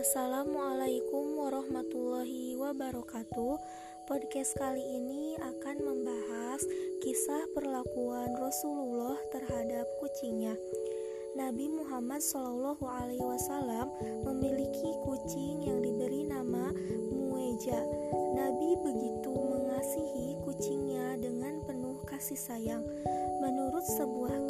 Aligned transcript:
Assalamualaikum 0.00 1.44
warahmatullahi 1.44 2.56
wabarakatuh. 2.56 3.60
Podcast 4.08 4.56
kali 4.56 4.80
ini 4.80 5.36
akan 5.36 5.76
membahas 5.76 6.64
kisah 7.04 7.44
perlakuan 7.52 8.32
Rasulullah 8.32 9.20
terhadap 9.28 9.84
kucingnya. 10.00 10.56
Nabi 11.36 11.68
Muhammad 11.68 12.24
Wasallam 13.20 13.92
memiliki 14.24 14.88
kucing 15.04 15.68
yang 15.68 15.84
diberi 15.84 16.24
nama 16.24 16.72
Mueja. 17.12 17.84
Nabi 18.32 18.80
begitu 18.80 19.36
mengasihi 19.36 20.40
kucingnya 20.48 21.20
dengan 21.20 21.60
penuh 21.68 22.00
kasih 22.08 22.40
sayang. 22.40 22.88
Menurut 23.44 23.84
sebuah 23.84 24.48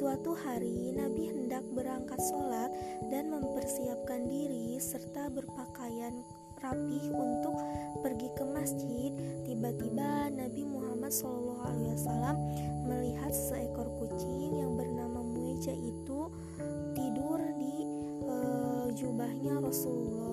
suatu 0.00 0.32
hari 0.32 0.96
Nabi 0.96 1.28
hendak 1.28 1.60
berangkat 1.76 2.16
sholat 2.32 2.72
dan 3.12 3.28
mempersiapkan 3.28 4.32
diri 4.32 4.80
serta 4.80 5.28
berpakaian 5.28 6.24
rapih 6.56 7.12
untuk 7.12 7.52
pergi 8.00 8.32
ke 8.32 8.44
masjid. 8.48 9.12
Tiba-tiba 9.44 10.32
Nabi 10.32 10.64
Muhammad 10.64 11.12
SAW 11.12 12.32
melihat 12.88 13.28
seekor 13.28 13.92
kucing 14.00 14.64
yang 14.64 14.72
bernama 14.72 15.20
Mueja 15.20 15.76
itu 15.76 16.32
tidur 16.96 17.40
di 17.60 17.84
e, 18.24 18.36
jubahnya 18.96 19.60
Rasulullah. 19.60 20.29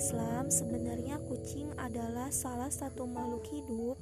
Islam 0.00 0.48
sebenarnya 0.48 1.20
kucing 1.28 1.68
adalah 1.76 2.32
salah 2.32 2.72
satu 2.72 3.04
makhluk 3.04 3.44
hidup 3.52 4.00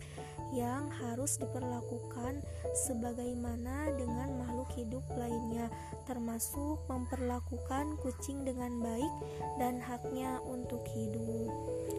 yang 0.55 0.87
harus 0.95 1.43
diperlakukan 1.43 2.39
sebagaimana 2.87 3.91
dengan 3.99 4.39
makhluk 4.39 4.71
hidup 4.79 5.03
lainnya, 5.19 5.67
termasuk 6.07 6.79
memperlakukan 6.87 7.99
kucing 7.99 8.47
dengan 8.47 8.79
baik 8.79 9.13
dan 9.59 9.83
haknya 9.83 10.39
untuk 10.47 10.87
hidup. 10.95 11.51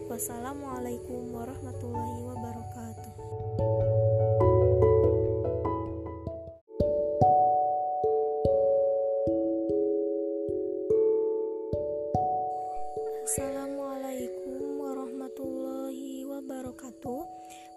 Wassalamualaikum 0.08 1.36
warahmatullahi 1.36 2.24
wabarakatuh. 2.24 3.14
Assalamualaikum 13.30 13.79
wabarakatuh. 16.80 17.24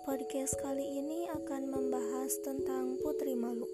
Podcast 0.07 0.55
kali 0.63 1.03
ini 1.03 1.27
akan 1.27 1.75
membahas 1.75 2.39
tentang 2.47 2.95
putri 3.03 3.35
malu. 3.35 3.67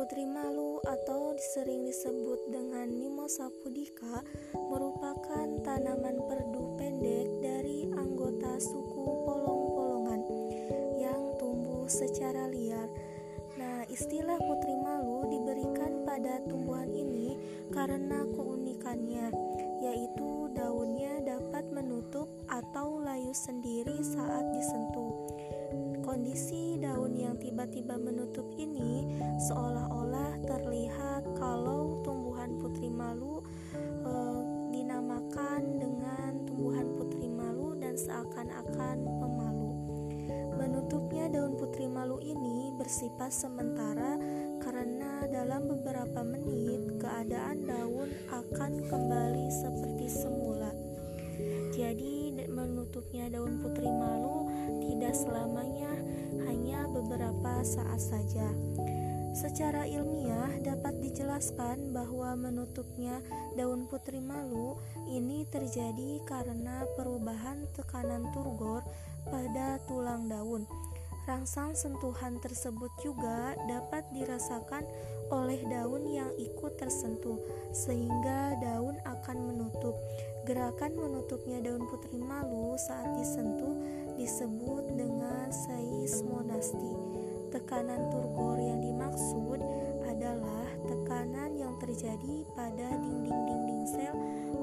Putri 0.00 0.24
malu 0.24 0.80
atau 0.80 1.36
sering 1.52 1.84
disebut 1.84 2.48
dengan 2.48 2.88
Mimosa 2.88 3.52
pudica 3.60 4.24
merupakan 4.56 5.44
tanaman 5.60 6.24
perdu 6.24 6.72
pendek 6.80 7.28
dari 7.44 7.84
anggota 7.92 8.56
suku 8.56 9.28
polong-polongan 9.28 10.24
yang 10.96 11.36
tumbuh 11.36 11.84
secara 11.84 12.48
liar. 12.48 12.88
Nah, 13.60 13.84
istilah 13.92 14.40
putri 14.40 14.72
malu 14.72 15.28
diberikan 15.28 16.00
pada 16.08 16.40
tumbuhan 16.48 16.88
ini 16.88 17.36
karena 17.76 18.24
keunikannya, 18.32 19.28
tiba-tiba 27.70 28.02
menutup 28.02 28.50
ini 28.58 29.06
seolah-olah 29.46 30.42
terlihat 30.42 31.22
kalau 31.38 32.02
tumbuhan 32.02 32.58
putri 32.58 32.90
malu 32.90 33.46
e, 33.78 34.12
dinamakan 34.74 35.78
dengan 35.78 36.34
tumbuhan 36.50 36.90
putri 36.98 37.30
malu 37.30 37.78
dan 37.78 37.94
seakan-akan 37.94 39.06
pemalu. 39.06 39.70
Menutupnya 40.58 41.30
daun 41.30 41.54
putri 41.54 41.86
malu 41.86 42.18
ini 42.18 42.74
bersifat 42.74 43.30
sementara 43.30 44.18
karena 44.58 45.30
dalam 45.30 45.70
beberapa 45.70 46.26
menit 46.26 46.98
keadaan 46.98 47.70
daun 47.70 48.10
akan 48.34 48.82
kembali 48.90 49.46
seperti 49.46 50.10
semula. 50.10 50.74
Jadi 51.70 52.19
menutupnya 52.60 53.32
daun 53.32 53.56
putri 53.64 53.88
malu 53.88 54.52
tidak 54.84 55.16
selamanya 55.16 55.92
hanya 56.44 56.84
beberapa 56.84 57.64
saat 57.64 57.96
saja. 57.96 58.52
Secara 59.32 59.88
ilmiah 59.88 60.60
dapat 60.60 61.00
dijelaskan 61.00 61.96
bahwa 61.96 62.36
menutupnya 62.36 63.24
daun 63.56 63.88
putri 63.88 64.20
malu 64.20 64.76
ini 65.08 65.48
terjadi 65.48 66.20
karena 66.28 66.84
perubahan 66.98 67.64
tekanan 67.72 68.28
turgor 68.36 68.84
pada 69.30 69.80
tulang 69.88 70.28
daun. 70.28 70.68
Rangsang 71.30 71.78
sentuhan 71.78 72.42
tersebut 72.42 72.90
juga 73.00 73.54
dapat 73.70 74.02
dirasakan 74.10 74.82
oleh 75.30 75.62
daun 75.70 76.10
yang 76.10 76.34
ikut 76.34 76.74
tersentuh, 76.74 77.38
sehingga 77.70 78.58
daun 78.58 78.98
akan 79.06 79.38
menutup. 79.46 79.94
Gerakan 80.50 80.98
menutupnya 80.98 81.62
daun 81.62 81.86
putri 81.86 82.18
malu 82.18 82.74
saat 82.74 83.14
disentuh 83.14 83.70
disebut 84.18 84.82
dengan 84.98 85.46
seismodasti. 85.46 86.90
Tekanan 87.54 88.10
turgor 88.10 88.58
yang 88.58 88.82
dimaksud 88.82 89.62
adalah 90.10 90.66
tekanan 90.90 91.54
yang 91.54 91.78
terjadi 91.78 92.42
pada 92.58 92.82
dinding-dinding 92.98 93.94
sel 93.94 94.10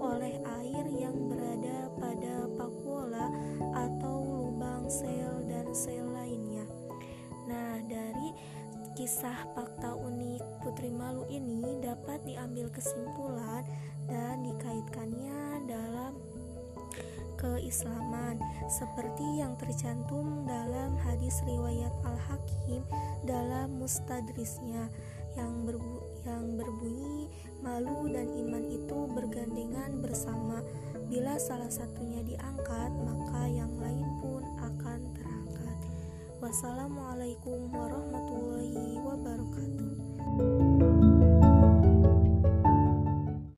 oleh 0.04 0.36
air 0.60 0.84
yang 0.92 1.16
berada 1.32 1.88
pada 1.96 2.52
vakuola 2.60 3.32
atau 3.72 4.28
lubang 4.28 4.92
sel 4.92 5.40
dan 5.48 5.72
sel 5.72 6.04
lainnya. 6.12 6.68
Nah, 7.48 7.80
dari 7.88 8.36
kisah 8.92 9.56
fakta 9.56 9.96
Putri 10.78 10.94
Malu 10.94 11.26
ini 11.34 11.82
dapat 11.82 12.22
diambil 12.22 12.70
kesimpulan 12.70 13.66
dan 14.06 14.46
dikaitkannya 14.46 15.66
dalam 15.66 16.14
keislaman. 17.34 18.38
Seperti 18.70 19.42
yang 19.42 19.58
tercantum 19.58 20.46
dalam 20.46 20.94
hadis 21.02 21.42
riwayat 21.50 21.90
Al-Hakim 22.06 22.86
dalam 23.26 23.82
mustadrisnya 23.82 24.86
yang 25.34 25.66
berbu 25.66 25.98
yang 26.30 26.46
berbunyi 26.62 27.26
malu 27.66 28.14
dan 28.14 28.30
iman 28.38 28.70
itu 28.70 29.00
bergandengan 29.18 29.98
bersama. 29.98 30.62
Bila 31.10 31.42
salah 31.42 31.74
satunya 31.74 32.22
diangkat 32.22 32.94
maka 33.02 33.50
yang 33.50 33.74
lain 33.82 34.06
pun 34.22 34.46
akan 34.62 35.10
terangkat. 35.18 35.78
Wassalamualaikum 36.38 37.66
warahmatullahi 37.74 39.02
wabarakatuh 39.02 40.67